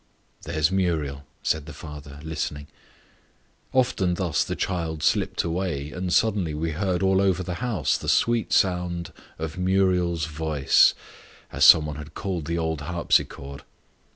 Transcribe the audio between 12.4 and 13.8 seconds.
the old harpsichord.